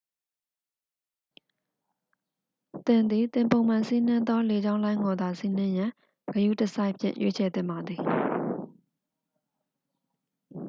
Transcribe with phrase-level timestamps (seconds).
[2.85, 5.91] သင်သည် သင်ပုံမှန်စီးနင်းသောလေကြောင်းလိုင်းကိုသာ စီးနှင်ရန်
[6.31, 7.99] ဂရုတစိုက်ဖြင့် ရွေးချယ်သင့်ပါသည်